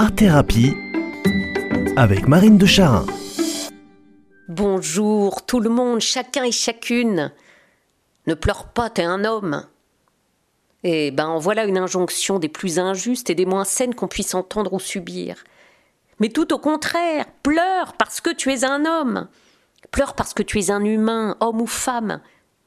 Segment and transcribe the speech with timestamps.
[0.00, 0.76] Art Thérapie
[1.96, 3.04] avec Marine de Charin.
[4.46, 7.32] Bonjour tout le monde, chacun et chacune.
[8.28, 9.66] Ne pleure pas, t'es un homme.
[10.84, 14.72] Eh ben, voilà une injonction des plus injustes et des moins saines qu'on puisse entendre
[14.72, 15.42] ou subir.
[16.20, 19.26] Mais tout au contraire, pleure parce que tu es un homme.
[19.90, 22.20] Pleure parce que tu es un humain, homme ou femme.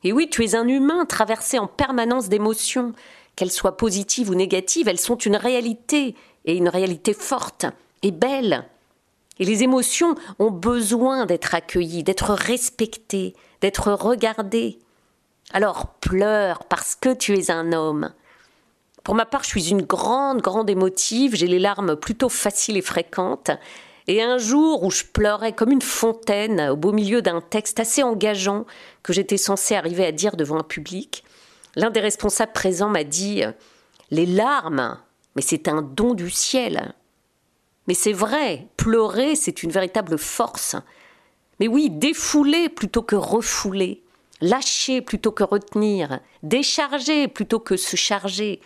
[0.03, 2.91] Et oui, tu es un humain traversé en permanence d'émotions.
[3.35, 7.65] Qu'elles soient positives ou négatives, elles sont une réalité, et une réalité forte
[8.01, 8.65] et belle.
[9.39, 14.79] Et les émotions ont besoin d'être accueillies, d'être respectées, d'être regardées.
[15.53, 18.11] Alors pleure parce que tu es un homme.
[19.03, 22.83] Pour ma part, je suis une grande, grande émotive, j'ai les larmes plutôt faciles et
[22.83, 23.51] fréquentes.
[24.07, 28.03] Et un jour où je pleurais comme une fontaine au beau milieu d'un texte assez
[28.03, 28.65] engageant
[29.03, 31.23] que j'étais censée arriver à dire devant un public,
[31.75, 33.43] l'un des responsables présents m'a dit
[34.09, 34.97] Les larmes,
[35.35, 36.93] mais c'est un don du ciel.
[37.87, 40.75] Mais c'est vrai, pleurer, c'est une véritable force.
[41.59, 44.03] Mais oui, défouler plutôt que refouler,
[44.39, 48.61] lâcher plutôt que retenir, décharger plutôt que se charger.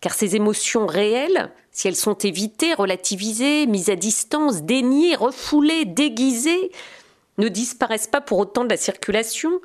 [0.00, 6.72] Car ces émotions réelles, si elles sont évitées, relativisées, mises à distance, déniées, refoulées, déguisées,
[7.38, 9.60] ne disparaissent pas pour autant de la circulation,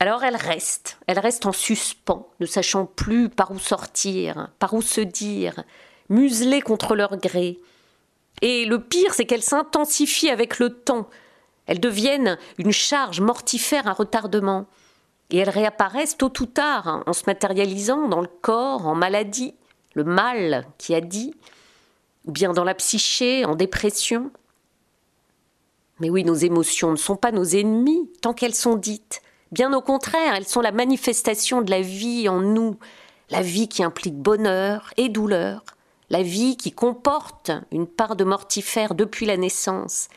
[0.00, 4.80] alors elles restent, elles restent en suspens, ne sachant plus par où sortir, par où
[4.80, 5.62] se dire,
[6.08, 7.60] muselées contre leur gré.
[8.40, 11.10] Et le pire, c'est qu'elles s'intensifient avec le temps.
[11.66, 14.66] Elles deviennent une charge mortifère à retardement.
[15.28, 19.54] Et elles réapparaissent tôt ou tard, hein, en se matérialisant dans le corps, en maladie,
[19.94, 21.34] le mal qui a dit,
[22.24, 24.30] ou bien dans la psyché, en dépression.
[26.00, 29.20] Mais oui, nos émotions ne sont pas nos ennemis tant qu'elles sont dites.
[29.52, 32.78] Bien au contraire, elles sont la manifestation de la vie en nous,
[33.30, 35.64] la vie qui implique bonheur et douleur,
[36.08, 40.08] la vie qui comporte une part de mortifère depuis la naissance.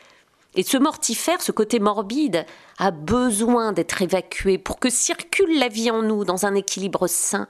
[0.56, 2.46] Et ce mortifère, ce côté morbide,
[2.78, 7.48] a besoin d'être évacué pour que circule la vie en nous dans un équilibre sain.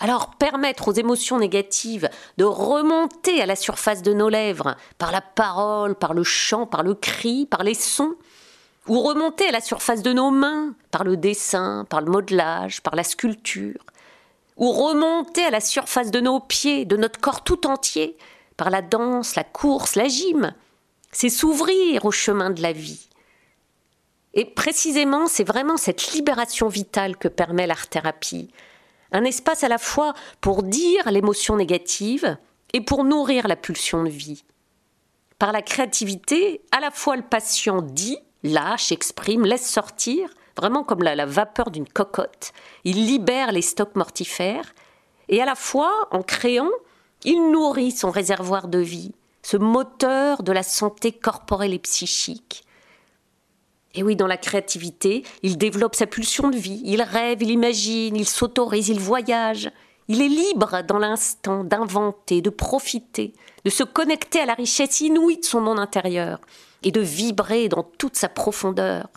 [0.00, 5.20] Alors permettre aux émotions négatives de remonter à la surface de nos lèvres par la
[5.20, 8.16] parole, par le chant, par le cri, par les sons,
[8.88, 12.94] ou remonter à la surface de nos mains par le dessin, par le modelage, par
[12.94, 13.80] la sculpture,
[14.56, 18.16] ou remonter à la surface de nos pieds, de notre corps tout entier,
[18.56, 20.54] par la danse, la course, la gym.
[21.10, 23.08] C'est s'ouvrir au chemin de la vie.
[24.34, 28.50] Et précisément, c'est vraiment cette libération vitale que permet l'art-thérapie.
[29.12, 32.36] Un espace à la fois pour dire l'émotion négative
[32.72, 34.44] et pour nourrir la pulsion de vie.
[35.38, 41.02] Par la créativité, à la fois le patient dit lâche, exprime, laisse sortir, vraiment comme
[41.02, 42.52] la, vapeur d'une cocotte.
[42.84, 44.74] Il libère les stocks mortifères
[45.28, 46.70] et à la fois, en créant,
[47.24, 49.12] il nourrit son réservoir de vie,
[49.42, 52.64] ce moteur de la santé corporelle et psychique.
[53.94, 58.16] Et oui, dans la créativité, il développe sa pulsion de vie, il rêve, il imagine,
[58.16, 59.70] il s'autorise, il voyage.
[60.08, 63.32] Il est libre dans l'instant d'inventer, de profiter,
[63.64, 66.40] de se connecter à la richesse inouïe de son monde intérieur
[66.84, 69.08] et de vibrer dans toute sa profondeur.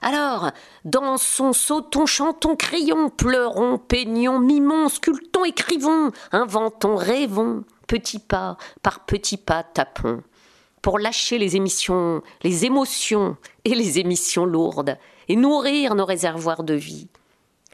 [0.00, 0.50] Alors,
[0.84, 9.36] dansons, sautons, chantons, crions, pleurons, peignons, mimons, sculptons, écrivons, inventons, rêvons, petit pas par petit
[9.36, 10.22] pas tapons,
[10.82, 14.98] pour lâcher les émissions, les émotions et les émissions lourdes,
[15.28, 17.08] et nourrir nos réservoirs de vie.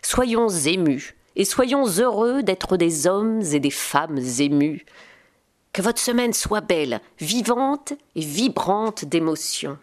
[0.02, 4.86] Soyons émus, et soyons heureux d'être des hommes et des femmes émus,
[5.74, 9.76] que votre semaine soit belle, vivante et vibrante d'émotions.